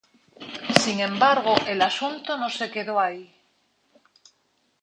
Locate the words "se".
2.49-2.71